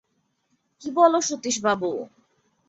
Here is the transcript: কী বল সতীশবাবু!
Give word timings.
কী 0.81 0.89
বল 0.95 1.13
সতীশবাবু! 1.27 1.91